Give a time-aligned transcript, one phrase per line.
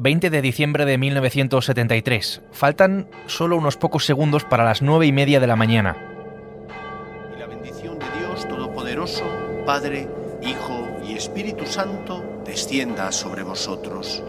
[0.00, 2.42] 20 de diciembre de 1973.
[2.52, 5.96] Faltan solo unos pocos segundos para las nueve y media de la mañana.
[7.34, 9.24] Y la bendición de Dios Todopoderoso,
[9.66, 10.08] Padre,
[10.40, 14.22] Hijo y Espíritu Santo, descienda sobre vosotros.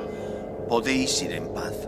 [0.68, 1.88] Podéis ir en paz.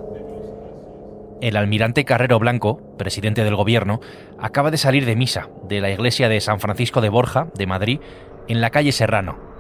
[1.42, 4.00] El almirante Carrero Blanco, presidente del gobierno,
[4.38, 8.00] acaba de salir de misa de la iglesia de San Francisco de Borja, de Madrid,
[8.48, 9.51] en la calle Serrano.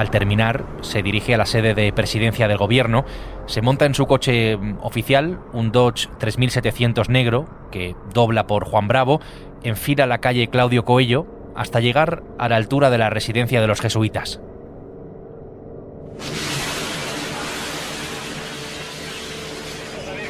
[0.00, 3.04] Al terminar, se dirige a la sede de presidencia del gobierno,
[3.44, 8.88] se monta en su coche mm, oficial, un Dodge 3700 negro, que dobla por Juan
[8.88, 9.20] Bravo,
[9.62, 13.82] enfila la calle Claudio Coello hasta llegar a la altura de la residencia de los
[13.82, 14.40] jesuitas.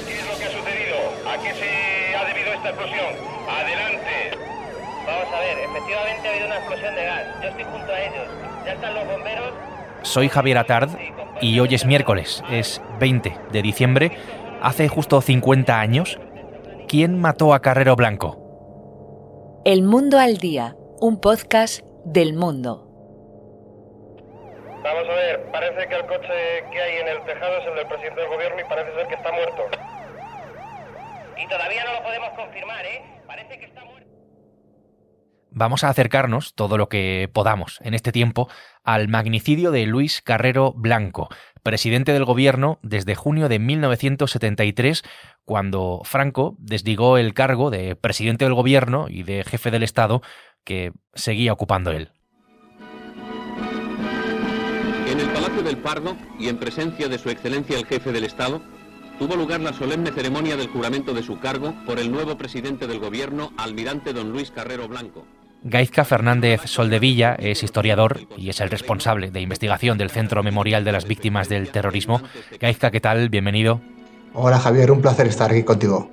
[0.08, 0.96] ¿Qué es lo que ha sucedido?
[1.30, 3.14] ¿A qué se ha debido esta explosión?
[3.48, 4.36] Adelante.
[5.06, 7.22] Vamos a ver, efectivamente ha habido una explosión de gas.
[7.40, 8.26] Yo estoy junto a ellos.
[8.64, 9.52] Ya están los bomberos.
[10.10, 10.90] Soy Javier Atard
[11.40, 14.10] y hoy es miércoles, es 20 de diciembre,
[14.60, 16.18] hace justo 50 años.
[16.88, 19.62] ¿Quién mató a Carrero Blanco?
[19.64, 22.88] El Mundo al Día, un podcast del mundo.
[24.82, 27.86] Vamos a ver, parece que el coche que hay en el tejado es el del
[27.86, 29.62] presidente del gobierno y parece ser que está muerto.
[31.40, 33.00] Y todavía no lo podemos confirmar, ¿eh?
[33.28, 33.89] Parece que está muerto.
[35.52, 38.48] Vamos a acercarnos todo lo que podamos en este tiempo
[38.84, 41.28] al magnicidio de Luis Carrero Blanco,
[41.62, 45.02] presidente del gobierno desde junio de 1973,
[45.44, 50.22] cuando Franco desligó el cargo de presidente del gobierno y de jefe del Estado
[50.62, 52.12] que seguía ocupando él.
[55.08, 58.62] En el Palacio del Pardo y en presencia de su excelencia el jefe del Estado,
[59.18, 63.00] tuvo lugar la solemne ceremonia del juramento de su cargo por el nuevo presidente del
[63.00, 65.26] gobierno, almirante don Luis Carrero Blanco.
[65.62, 70.92] Gaizka Fernández Soldevilla es historiador y es el responsable de investigación del Centro Memorial de
[70.92, 72.22] las Víctimas del Terrorismo.
[72.58, 73.28] Gaizka, ¿qué tal?
[73.28, 73.82] Bienvenido.
[74.32, 76.10] Hola Javier, un placer estar aquí contigo.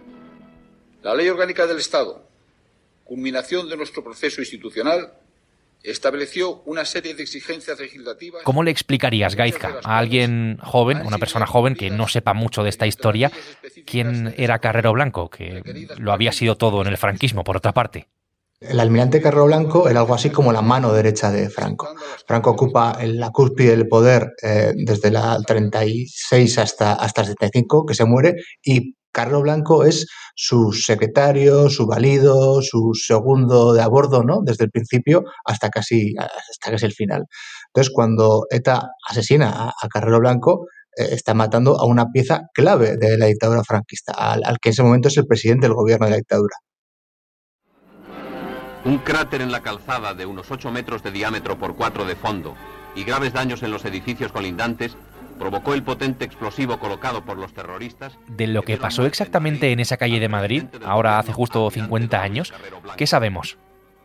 [1.02, 2.28] La Ley Orgánica del Estado,
[3.06, 5.14] culminación de nuestro proceso institucional,
[5.82, 8.44] estableció una serie de exigencias legislativas.
[8.44, 12.70] ¿Cómo le explicarías, Gaizka, a alguien joven, una persona joven que no sepa mucho de
[12.70, 13.32] esta historia,
[13.86, 15.62] quién era Carrero Blanco, que
[15.98, 18.08] lo había sido todo en el franquismo, por otra parte?
[18.60, 21.94] El almirante Carrero Blanco era algo así como la mano derecha de Franco.
[22.26, 27.94] Franco ocupa la cúspide del poder eh, desde la 36 hasta, hasta el 75, que
[27.94, 34.24] se muere, y Carrero Blanco es su secretario, su valido, su segundo de a bordo,
[34.24, 34.40] ¿no?
[34.44, 37.26] Desde el principio hasta casi, hasta casi el final.
[37.68, 43.20] Entonces, cuando ETA asesina a, a Blanco, eh, está matando a una pieza clave de
[43.20, 46.18] la dictadura franquista, al que en ese momento es el presidente del gobierno de la
[46.18, 46.56] dictadura.
[48.88, 52.56] Un cráter en la calzada de unos 8 metros de diámetro por 4 de fondo
[52.96, 54.96] y graves daños en los edificios colindantes
[55.38, 58.18] provocó el potente explosivo colocado por los terroristas.
[58.28, 62.54] De lo que pasó exactamente en esa calle de Madrid, ahora hace justo 50 años,
[62.96, 63.58] ¿qué sabemos?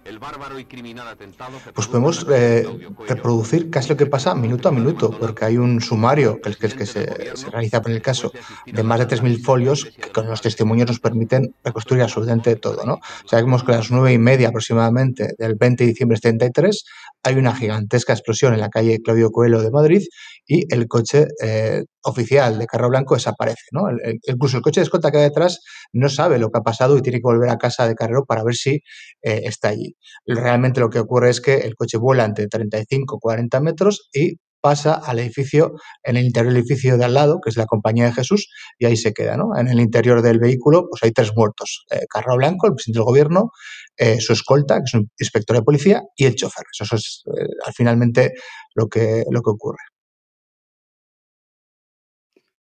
[0.04, 2.66] El bárbaro y criminal atentado que Pues podemos eh,
[3.06, 6.86] reproducir casi lo que pasa minuto a minuto, porque hay un sumario que es que,
[6.86, 8.32] se, se realiza en el caso
[8.66, 12.84] de más de 3.000 folios que con los testimonios nos permiten reconstruir absolutamente todo.
[12.84, 12.98] ¿no?
[13.26, 16.84] Sabemos que a las nueve y media aproximadamente del 20 de diciembre del 73
[17.22, 20.02] hay una gigantesca explosión en la calle Claudio Coelho de Madrid
[20.46, 23.62] y el coche eh, oficial de Carro Blanco desaparece.
[23.72, 23.88] ¿no?
[23.88, 25.60] El- incluso el coche de escolta que hay detrás
[25.92, 28.44] no sabe lo que ha pasado y tiene que volver a casa de Carrero para
[28.44, 28.80] ver si
[29.22, 29.96] eh, está allí.
[30.26, 34.36] Realmente lo que ocurre es que el coche vuela entre 35 y 40 metros y
[34.60, 35.72] pasa al edificio,
[36.04, 38.48] en el interior del edificio de al lado, que es la Compañía de Jesús,
[38.78, 39.36] y ahí se queda.
[39.36, 39.56] ¿no?
[39.58, 41.84] En el interior del vehículo pues hay tres muertos.
[41.90, 43.50] Eh, Blanco, el presidente del gobierno,
[43.96, 46.64] eh, su escolta, que es un inspector de policía, y el chofer.
[46.80, 48.34] Eso es eh, al finalmente
[48.74, 49.91] lo que, lo que ocurre.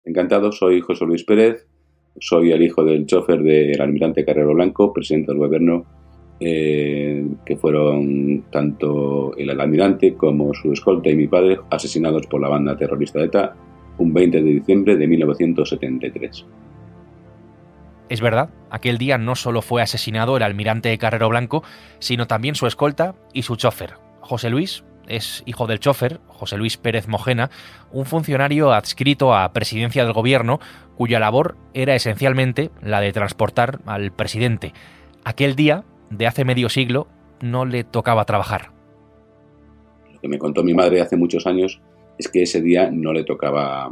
[0.08, 1.66] Encantado, soy José Luis Pérez,
[2.18, 5.84] soy el hijo del chofer del almirante Carrero Blanco, presidente del gobierno,
[6.40, 12.48] eh, que fueron tanto el almirante como su escolta y mi padre asesinados por la
[12.48, 13.54] banda terrorista ETA
[13.98, 16.46] un 20 de diciembre de 1973.
[18.08, 21.62] Es verdad, aquel día no solo fue asesinado el almirante Carrero Blanco,
[21.98, 23.96] sino también su escolta y su chofer.
[24.20, 27.50] José Luis es hijo del chofer, José Luis Pérez Mojena,
[27.92, 30.60] un funcionario adscrito a presidencia del gobierno,
[30.96, 34.72] cuya labor era esencialmente la de transportar al presidente.
[35.24, 37.08] Aquel día, de hace medio siglo,
[37.40, 38.70] no le tocaba trabajar.
[40.12, 41.80] Lo que me contó mi madre hace muchos años
[42.18, 43.88] es que ese día no le tocaba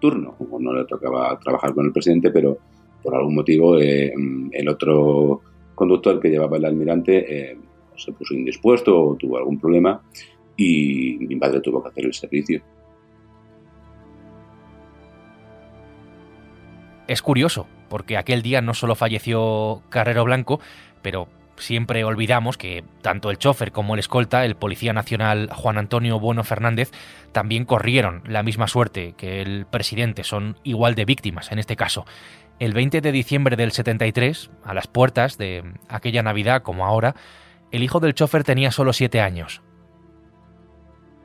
[0.00, 2.58] turno, o no le tocaba trabajar con el presidente, pero
[3.02, 4.12] por algún motivo eh,
[4.52, 5.42] el otro
[5.74, 7.58] conductor que llevaba el almirante eh,
[7.96, 10.00] se puso indispuesto o tuvo algún problema
[10.56, 12.62] y mi padre tuvo que hacer el servicio.
[17.06, 20.60] Es curioso, porque aquel día no solo falleció Carrero Blanco,
[21.02, 26.18] pero siempre olvidamos que tanto el chofer como el escolta, el policía nacional Juan Antonio
[26.18, 26.90] Bueno Fernández,
[27.32, 32.06] también corrieron la misma suerte que el presidente, son igual de víctimas en este caso.
[32.58, 37.14] El 20 de diciembre del 73, a las puertas de aquella Navidad como ahora,
[37.72, 39.62] el hijo del chofer tenía solo siete años.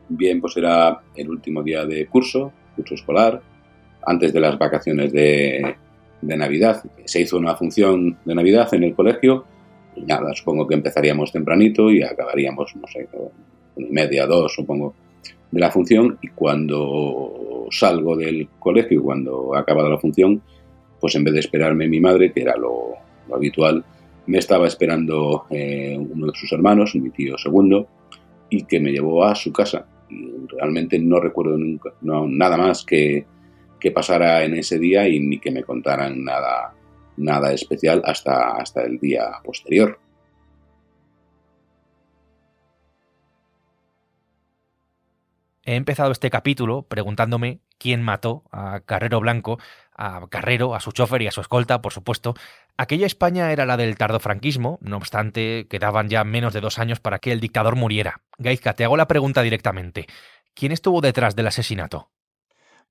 [0.09, 3.41] Bien, pues era el último día de curso, curso escolar,
[4.05, 5.75] antes de las vacaciones de,
[6.21, 6.83] de Navidad.
[7.05, 9.45] Se hizo una función de Navidad en el colegio
[9.95, 13.07] y nada, supongo que empezaríamos tempranito y acabaríamos, no sé,
[13.75, 14.93] una y media, dos, supongo,
[15.51, 16.17] de la función.
[16.21, 20.41] Y cuando salgo del colegio, cuando ha acabado la función,
[20.99, 22.93] pues en vez de esperarme mi madre, que era lo,
[23.33, 23.83] habitual,
[24.27, 27.87] me estaba esperando eh, uno de sus hermanos, mi tío segundo,
[28.49, 29.85] y que me llevó a su casa.
[30.09, 33.25] Realmente no recuerdo nunca, nada más que,
[33.79, 36.75] que pasara en ese día y ni que me contaran nada
[37.17, 39.99] nada especial hasta, hasta el día posterior.
[45.63, 49.59] He empezado este capítulo preguntándome quién mató a Carrero Blanco,
[49.95, 52.35] a Carrero, a su chofer y a su escolta, por supuesto.
[52.77, 57.19] Aquella España era la del tardofranquismo, no obstante, quedaban ya menos de dos años para
[57.19, 58.21] que el dictador muriera.
[58.37, 60.07] Gaizka, te hago la pregunta directamente.
[60.53, 62.11] ¿Quién estuvo detrás del asesinato?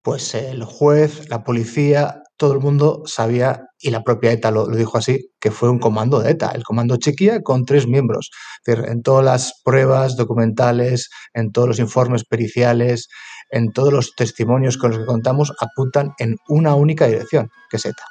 [0.02, 4.98] Pues el juez, la policía, todo el mundo sabía, y la propia ETA lo, dijo
[4.98, 8.31] así, que fue un comando de ETA, el comando Chequia con tres miembros.
[8.66, 13.08] en todas las pruebas documentales, en todos los informes periciales,
[13.50, 17.86] en todos los testimonios con los que contamos, apuntan en una única dirección, que es
[17.86, 18.04] ETA.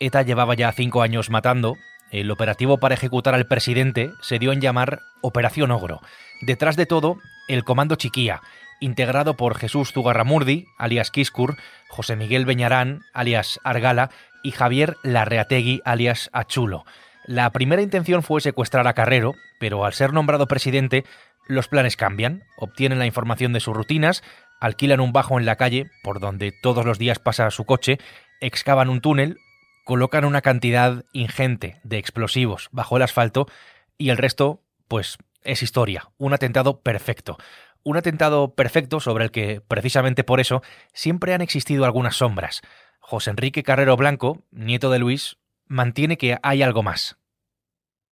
[0.00, 1.74] ETA llevaba ya cinco años matando
[2.10, 6.00] el operativo para ejecutar al presidente se dio en llamar Operación Ogro.
[6.42, 7.18] Detrás de todo,
[7.48, 8.40] el Comando Chiquía,
[8.80, 11.56] integrado por Jesús Zugarramurdi, alias Quiscur,
[11.88, 14.10] José Miguel Beñarán, alias Argala,
[14.42, 16.84] y Javier Larreategui, alias Achulo.
[17.26, 21.04] La primera intención fue secuestrar a Carrero, pero al ser nombrado presidente,
[21.46, 22.44] los planes cambian.
[22.56, 24.22] Obtienen la información de sus rutinas,
[24.60, 27.98] alquilan un bajo en la calle, por donde todos los días pasa su coche,
[28.40, 29.38] excavan un túnel,
[29.88, 33.46] colocan una cantidad ingente de explosivos bajo el asfalto
[33.96, 37.38] y el resto, pues, es historia, un atentado perfecto.
[37.84, 40.60] Un atentado perfecto sobre el que, precisamente por eso,
[40.92, 42.60] siempre han existido algunas sombras.
[43.00, 45.38] José Enrique Carrero Blanco, nieto de Luis,
[45.68, 47.16] mantiene que hay algo más.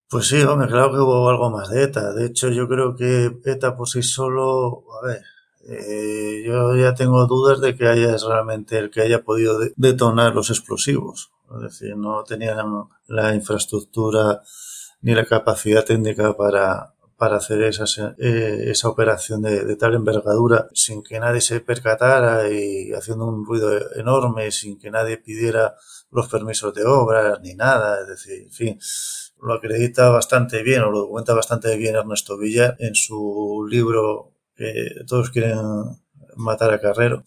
[0.08, 2.14] Pues sí, hombre, claro que hubo algo más de ETA.
[2.14, 5.22] De hecho, yo creo que ETA por sí solo, a ver,
[5.68, 10.48] eh, yo ya tengo dudas de que haya realmente el que haya podido detonar los
[10.48, 11.35] explosivos.
[11.54, 14.42] Es decir, no tenían la infraestructura
[15.02, 21.02] ni la capacidad técnica para, para hacer esa, eh, esa operación de, tal envergadura sin
[21.02, 25.76] que nadie se percatara y haciendo un ruido enorme, sin que nadie pidiera
[26.10, 28.00] los permisos de obra ni nada.
[28.02, 28.78] Es decir, en fin,
[29.40, 35.04] lo acredita bastante bien o lo documenta bastante bien Ernesto Villa en su libro que
[35.06, 35.58] todos quieren
[36.36, 37.24] matar a Carrero.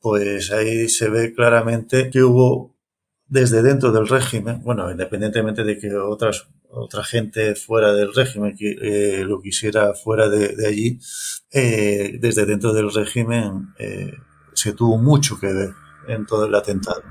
[0.00, 2.73] Pues ahí se ve claramente que hubo
[3.26, 9.24] desde dentro del régimen, bueno, independientemente de que otras, otra gente fuera del régimen eh,
[9.26, 10.98] lo quisiera fuera de, allí,
[11.50, 14.12] eh, desde dentro del régimen eh,
[14.52, 15.70] se tuvo mucho que ver
[16.06, 17.02] en todo el atentado.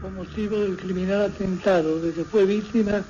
[0.00, 3.02] Con motivo del criminal atentado de que fue víctima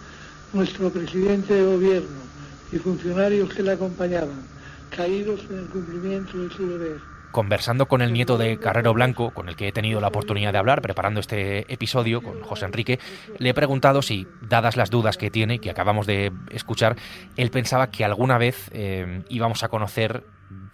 [0.52, 2.26] nuestro presidente de gobierno
[2.72, 4.42] y funcionarios que le acompañaban,
[4.90, 9.50] caídos en el cumplimiento de su deber conversando con el nieto de Carrero Blanco, con
[9.50, 12.98] el que he tenido la oportunidad de hablar preparando este episodio, con José Enrique,
[13.36, 16.96] le he preguntado si, dadas las dudas que tiene, que acabamos de escuchar,
[17.36, 20.24] él pensaba que alguna vez eh, íbamos a conocer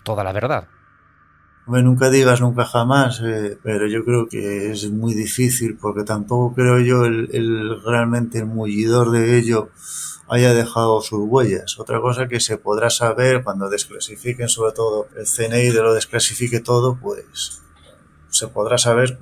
[0.05, 0.69] toda la verdad.
[1.67, 6.79] Nunca digas nunca jamás, eh, pero yo creo que es muy difícil porque tampoco creo
[6.79, 9.71] yo el, el realmente el mullidor de ello
[10.33, 11.79] haya dejado sus huellas.
[11.79, 16.61] Otra cosa que se podrá saber cuando desclasifiquen, sobre todo el CNI de lo desclasifique
[16.61, 17.61] todo, pues
[18.31, 19.19] se podrá saber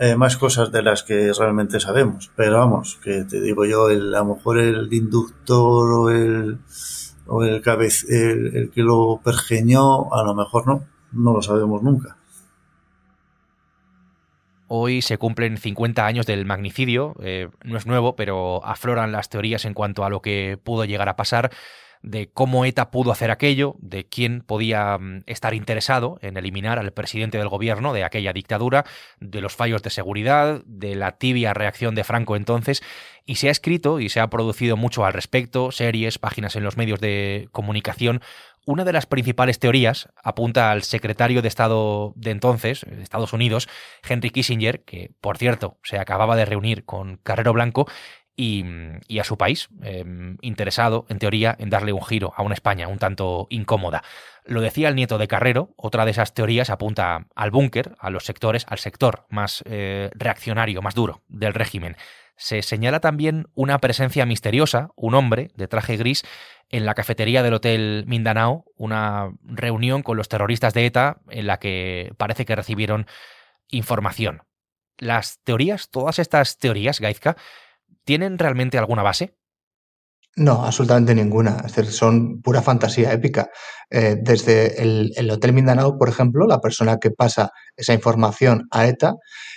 [0.00, 2.30] eh, más cosas de las que realmente sabemos.
[2.34, 6.58] Pero vamos, que te digo yo, el, a lo mejor el inductor o el,
[7.26, 7.62] o el,
[8.08, 12.16] el, el que lo pergeñó, a lo mejor no, no lo sabemos nunca.
[14.76, 19.66] Hoy se cumplen 50 años del magnicidio, eh, no es nuevo, pero afloran las teorías
[19.66, 21.52] en cuanto a lo que pudo llegar a pasar.
[22.02, 26.92] de cómo ETA pudo hacer aquello, de quién podía mm, estar interesado en eliminar al
[26.92, 28.84] presidente del gobierno de aquella dictadura,
[29.20, 32.82] de los fallos de seguridad, de la tibia reacción de Franco entonces,
[33.24, 36.76] y se ha escrito y se ha producido mucho al respecto, series, páginas en los
[36.76, 38.20] medios de comunicación.
[38.66, 43.68] Una de las principales teorías apunta al secretario de Estado de entonces, de Estados Unidos,
[44.08, 47.86] Henry Kissinger, que por cierto se acababa de reunir con Carrero Blanco,
[48.36, 48.64] y,
[49.18, 52.98] a su país, em, interesado, en teoría, en darle un giro a una España un
[52.98, 54.02] tanto incómoda.
[54.44, 58.24] Lo decía el nieto de Carrero, otra de esas teorías apunta al búnker, a los
[58.24, 61.96] sectores, al sector más eh, reaccionario, más duro del régimen.
[62.36, 66.24] Se señala también una presencia misteriosa, un hombre de traje gris,
[66.70, 71.58] en la cafetería del Hotel Mindanao, una reunión con los terroristas de ETA en la
[71.58, 73.06] que parece que recibieron
[73.68, 74.42] información.
[74.98, 77.36] Las teorías, todas estas teorías, Gaizka,
[78.04, 79.36] ¿tienen realmente alguna base?
[80.36, 81.62] No, absolutamente ninguna.
[81.64, 83.50] Es decir, son pura fantasía épica.
[83.90, 88.88] Eh, desde el, el, Hotel Mindanao, por ejemplo, la persona que pasa esa información a
[88.88, 89.14] ETA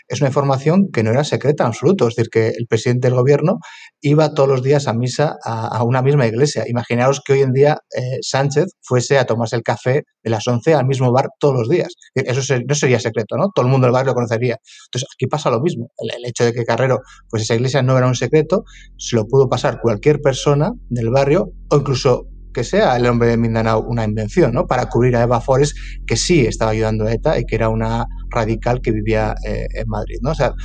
[0.07, 2.07] es una información que no era secreta en absoluto.
[2.07, 3.57] Es decir, que el presidente del gobierno
[4.01, 6.63] iba todos los días a misa a, una misma iglesia.
[6.67, 10.75] Imaginaos que hoy en día eh, Sánchez fuese a tomarse el café de las 11
[10.75, 11.93] al mismo bar todos los días.
[12.13, 13.50] Eso no sería secreto, ¿no?
[13.53, 14.57] Todo el mundo del barrio lo conocería.
[14.88, 15.89] Entonces, aquí pasa lo mismo.
[15.98, 18.63] El hecho de que Carrero, pues esa iglesia no era un secreto,
[18.98, 23.38] se lo pudo pasar cualquier persona del barrio o incluso que sea el hombre de
[23.38, 24.66] Mindanao una invención, ¿no?
[24.66, 28.08] Para cubrir a Eva Forest, que sí estaba ayudando a ETA y que era una
[28.32, 30.32] radical que vivía eh, en Madrid, ¿no?
[30.32, 30.56] O sea,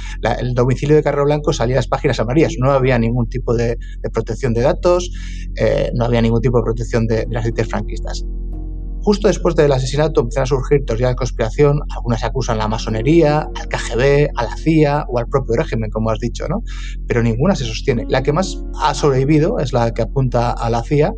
[0.41, 3.77] el domicilio de Carrero Blanco salía a las páginas amarillas, no había ningún tipo de,
[4.11, 5.11] protección de datos,
[5.57, 8.25] eh, no había ningún tipo de protección de, las élites franquistas.
[9.03, 13.49] Justo después del asesinato empiezan a surgir teorías de conspiración, algunas acusan a la masonería,
[13.55, 16.63] al KGB, a la CIA o al propio régimen, como has dicho, ¿no?
[17.09, 18.07] Pero ninguna se sostiene.
[18.09, 21.13] La que más ha sobrevivido es la que apunta a la CIA,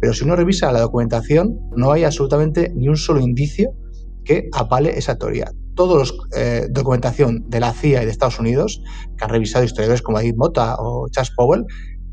[0.00, 3.70] pero si uno revisa la documentación, no hay absolutamente ni un solo indicio
[4.24, 5.50] que apale esa teoría.
[5.74, 8.82] Toda la eh, documentación de la CIA y de Estados Unidos,
[9.16, 11.64] que han revisado historiadores como Edith Mota o Charles Powell,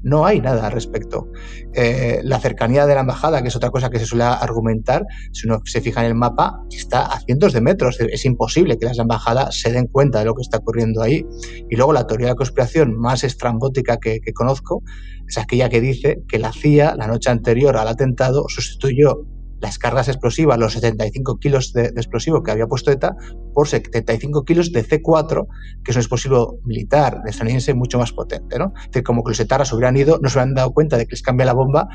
[0.05, 1.29] no hay nada al respecto.
[1.73, 5.47] Eh, la cercanía de la embajada, que es otra cosa que se suele argumentar, si
[5.47, 7.99] uno se fija en el mapa, está a cientos de metros.
[7.99, 11.25] Es imposible que las embajadas se den cuenta de lo que está ocurriendo ahí.
[11.71, 14.83] Y luego la teoría de la conspiración más estrambótica que, que conozco
[15.27, 19.25] es aquella que dice que la CIA, la noche anterior al atentado, sustituyó
[19.59, 23.15] las cargas explosivas, los 75 kilos de, explosivo que había puesto ETA,
[23.53, 25.47] por 75 kilos de C4,
[25.83, 28.59] que es un explosivo militar de estadounidense mucho más potente.
[28.59, 28.73] ¿no?
[28.93, 31.21] Es como que los etarras hubieran ido, no se hubieran dado cuenta de que les
[31.21, 31.87] cambia la bomba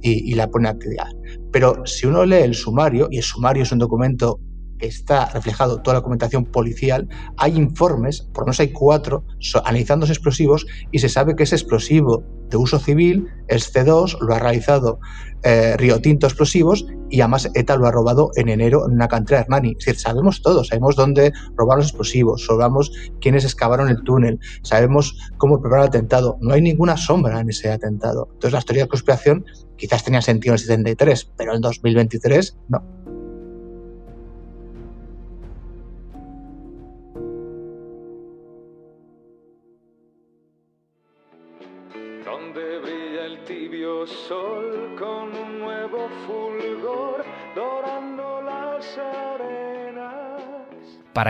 [0.00, 1.08] y, la pone a actividad.
[1.52, 4.40] Pero si uno lee el sumario, y el sumario es un documento
[4.80, 9.24] está reflejado toda la documentación policial, hay informes, por lo menos hay cuatro,
[9.64, 14.34] analizando los explosivos y se sabe que ese explosivo de uso civil, es C2, lo
[14.34, 15.00] ha realizado
[15.42, 19.38] eh, Río Tinto Explosivos y además ETA lo ha robado en enero en una cantera
[19.38, 19.76] de Hernani.
[19.96, 25.84] Sabemos todo, sabemos dónde robaron los explosivos, sabemos quiénes excavaron el túnel, sabemos cómo preparar
[25.84, 26.38] el atentado.
[26.40, 28.28] No hay ninguna sombra en ese atentado.
[28.32, 29.44] Entonces las teorías de conspiración
[29.76, 32.82] quizás tenían sentido en el 73, pero en 2023 no.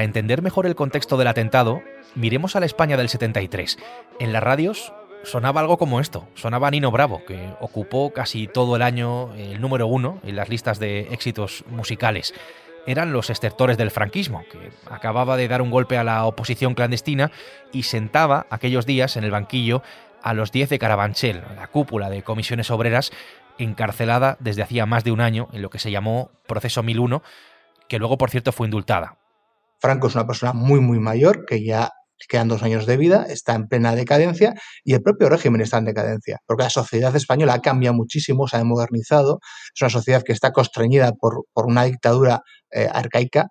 [0.08, 1.82] Entender mejor el contexto del atentado,
[2.14, 3.78] miremos a la España del 73.
[4.18, 6.26] En las radios sonaba algo como esto.
[6.34, 10.78] Sonaba Nino Bravo, que ocupó casi todo el año el número uno en las listas
[10.78, 12.32] de éxitos musicales.
[12.86, 17.30] Eran los estertores del franquismo, que acababa de dar un golpe a la oposición clandestina
[17.70, 19.82] y sentaba aquellos días en el banquillo
[20.22, 23.12] a los 10 de Carabanchel, la cúpula de comisiones obreras,
[23.58, 27.22] encarcelada desde hacía más de un año en lo que se llamó Proceso 1001,
[27.88, 29.17] que luego, por cierto, fue indultada.
[29.78, 31.90] Franco es una persona muy, muy mayor, que ya
[32.28, 35.84] quedan dos años de vida, está en plena decadencia y el propio régimen está en
[35.84, 39.38] decadencia, porque la sociedad española ha cambiado muchísimo, se ha modernizado,
[39.74, 42.42] es una sociedad que está constreñida por, una dictadura
[42.72, 43.48] eh, arcaica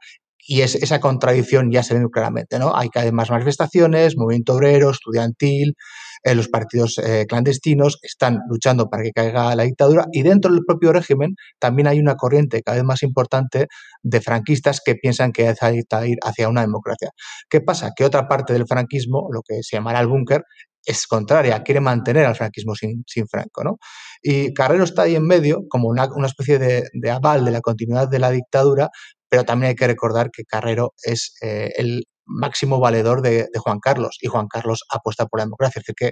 [0.48, 2.75] y es, esa contradicción ya se ve claramente, ¿no?
[2.75, 5.75] Hay cada vez más manifestaciones, movimiento obrero, estudiantil,
[6.24, 10.63] eh, los partidos eh, clandestinos están luchando para que caiga la dictadura y dentro del
[10.66, 13.68] propio régimen también hay una corriente cada vez más importante
[14.01, 17.12] de franquistas que piensan que que ir hacia una democracia.
[17.50, 17.92] ¿Qué pasa?
[17.96, 20.44] Que otra parte del franquismo, lo que se llamará el búnker,
[20.88, 23.63] es contraria, quiere mantener al franquismo sin, Franco.
[23.63, 23.77] ¿no?
[24.24, 28.20] Y Carrero está ahí en medio como una, especie de, aval de la continuidad de
[28.20, 28.89] la dictadura,
[29.29, 34.17] pero también hay que recordar que Carrero es eh, el máximo valedor de, Juan Carlos
[34.22, 35.79] y Juan Carlos apuesta por la democracia.
[35.79, 36.12] Es decir, que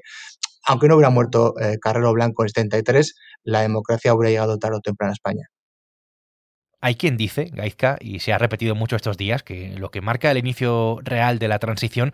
[0.66, 4.78] aunque no hubiera muerto eh, Carrero Blanco en el 73, la democracia hubiera llegado tarde
[4.78, 5.48] o temprano a España.
[6.82, 10.32] Hay quien dice, Gaizka, y se ha repetido mucho estos días, que lo que marca
[10.32, 12.14] el inicio real de la transición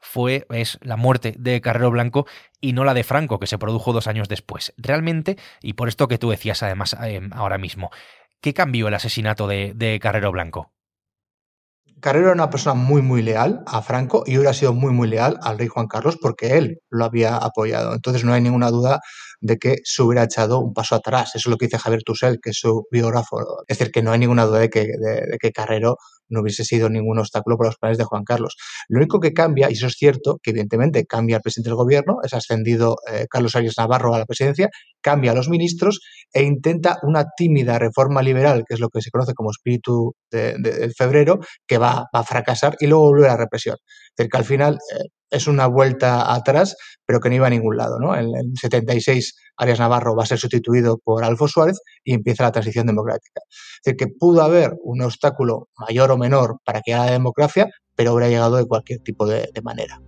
[0.00, 2.26] fue es la muerte de Carrero Blanco
[2.60, 4.74] y no la de Franco, que se produjo dos años después.
[4.76, 7.90] Realmente, y por esto que tú decías además eh, ahora mismo,
[8.44, 10.70] ¿qué cambió el asesinato de, de Carrero Blanco?
[11.98, 15.38] Carrero era una persona muy, muy leal a Franco y hubiera sido muy, muy leal
[15.40, 17.94] al rey Juan Carlos porque él lo había apoyado.
[17.94, 19.00] Entonces no hay ninguna duda
[19.40, 21.30] de que se hubiera echado un paso atrás.
[21.34, 23.38] Eso es lo que dice Javier Tussel, que es su biógrafo.
[23.66, 25.96] Es decir, que no hay ninguna duda de que, de que Carrero
[26.34, 28.56] no hubiese sido ningún obstáculo para los planes de Juan Carlos.
[28.88, 32.18] Lo único que cambia, y eso es cierto, que evidentemente cambia el presidente del gobierno,
[32.22, 34.68] es ascendido eh, Carlos Arias Navarro a la presidencia,
[35.00, 36.00] cambia a los ministros
[36.32, 40.92] e intenta una tímida reforma liberal, que es lo que se conoce como espíritu de,
[40.96, 43.76] febrero, que va, a fracasar y luego vuelve a la represión.
[43.76, 46.76] Es decir, que al final eh, es una vuelta atrás,
[47.06, 47.98] pero que no iba a ningún lado.
[47.98, 48.14] ¿no?
[48.14, 52.52] En el 76 Arias Navarro va a ser sustituido por Alfonso Suárez y empieza la
[52.52, 53.40] transición democrática.
[53.48, 57.68] Es decir, que pudo haber un obstáculo mayor o menor para que haya la democracia,
[57.94, 60.00] pero habría llegado de cualquier tipo de manera.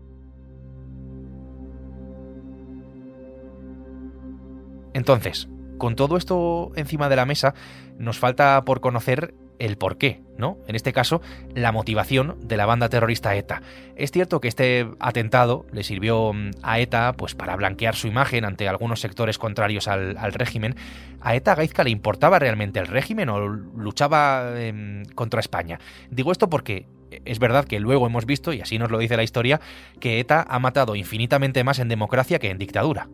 [4.94, 7.54] Entonces, con todo esto encima de la mesa,
[7.98, 10.58] nos falta por conocer el por qué, ¿no?
[10.66, 11.20] En este caso,
[11.54, 13.62] la motivación de la banda terrorista ETA.
[13.96, 18.44] Es cierto que este atentado le sirvió mm, a ETA pues, para blanquear su imagen
[18.44, 20.76] ante algunos sectores contrarios al, régimen.
[21.20, 25.78] ¿A ETA Gaizka le importaba realmente el régimen o luchaba em, contra España?
[26.10, 26.86] Digo esto porque
[27.24, 29.60] es verdad que luego hemos visto, y así nos lo dice la historia,
[30.00, 33.08] que ETA ha matado infinitamente más en democracia que en dictadura.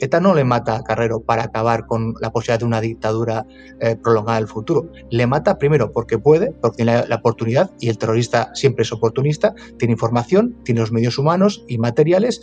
[0.00, 3.46] ETA no le mata a Carrero para acabar con la posibilidad de una dictadura
[3.80, 4.90] eh, prolongada en el futuro.
[5.10, 9.54] Le mata primero porque puede, porque tiene la, oportunidad, y el terrorista siempre es oportunista,
[9.78, 12.40] tiene información, tiene los medios humanos y materiales.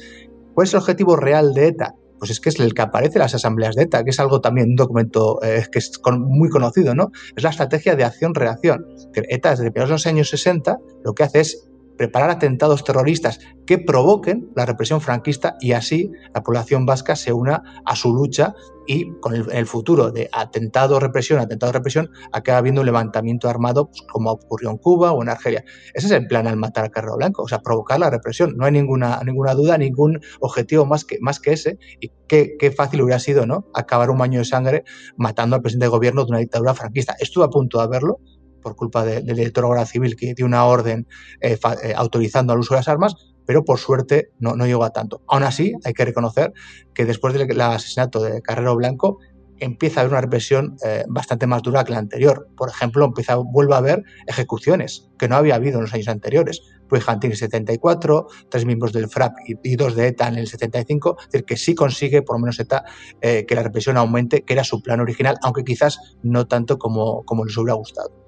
[0.53, 1.95] ¿Cuál es el objetivo real de ETA?
[2.19, 4.39] Pues es que es el que aparece en las asambleas de ETA, que es algo
[4.39, 7.11] también, un documento eh, que es muy conocido, ¿no?
[7.35, 8.85] Es la estrategia de acción-reacción.
[9.13, 11.67] ETA desde los años 60 lo que hace es
[11.97, 17.81] preparar atentados terroristas que provoquen la represión franquista y así la población vasca se una
[17.85, 18.53] a su lucha
[18.85, 24.01] y con el, futuro de atentado represión, atentado represión, acaba habiendo un levantamiento armado pues,
[24.01, 25.63] como ocurrió en Cuba o en Argelia.
[25.93, 28.55] Ese es el plan al matar a Carrero Blanco, o sea, provocar la represión.
[28.57, 31.77] No hay ninguna, ninguna duda, ningún objetivo más que, más que ese.
[31.99, 33.67] Y qué, qué fácil hubiera sido, ¿no?
[33.73, 34.83] Acabar un baño de sangre
[35.15, 37.15] matando al presidente de gobierno de una dictadura franquista.
[37.19, 38.19] Estuvo a punto de haberlo,
[38.63, 41.07] por culpa del director de Guardia Civil que dio una orden
[41.41, 44.91] eh, eh, autorizando el uso de las armas, pero por suerte no, no llegó a
[44.91, 45.21] tanto.
[45.27, 46.53] Aún así, hay que reconocer
[46.93, 49.19] que después del asesinato de Carrero Blanco,
[49.59, 52.49] empieza a haber una represión eh, bastante más dura que la anterior.
[52.57, 56.61] Por ejemplo, empieza, vuelve a haber ejecuciones que no había habido en los años anteriores.
[56.89, 60.47] Ruiz Jantín en el 74, tres miembros del FRAP y, dos de ETA en el
[60.47, 62.83] 75, es decir, que sí consigue, por lo menos ETA,
[63.21, 67.45] que la represión aumente, que era su plan original, aunque quizás no tanto como, como
[67.45, 68.22] les hubiera gustado.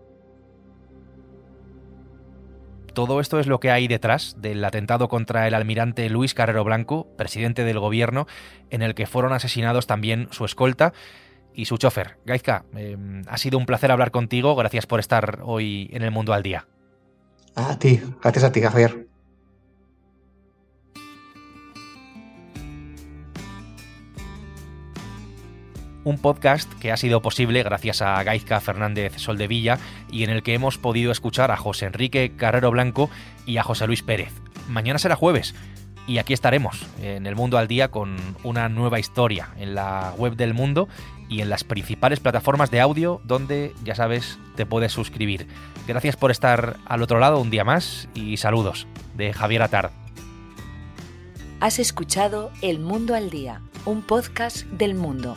[2.96, 7.08] Todo esto es lo que hay detrás del atentado contra el almirante Luis Carrero Blanco,
[7.18, 8.26] presidente del gobierno,
[8.70, 10.94] en el que fueron asesinados también su escolta
[11.54, 12.18] y su chofer.
[12.26, 14.56] Gaizka, em, ha sido un placer hablar contigo.
[14.56, 16.68] Gracias por estar hoy en el Mundo al Día.
[17.54, 19.08] A ti, gracias a ti, Javier.
[26.06, 30.54] Un podcast que ha sido posible gracias a Gaizka Fernández Soldevilla y en el que
[30.54, 33.10] hemos podido escuchar a José Enrique Carrero Blanco
[33.46, 34.32] y a José Luis Pérez.
[34.70, 35.56] Mañana será jueves
[36.08, 40.36] y aquí estaremos en el Mundo al Día con una nueva historia en la web
[40.36, 40.88] del mundo
[41.28, 45.48] y en las principales plataformas de audio donde, ya sabes, te puedes suscribir.
[45.88, 49.92] Gracias por estar al otro lado un día más y saludos de Javier Atard.
[51.62, 55.34] Has escuchado El Mundo al Día, un podcast del mundo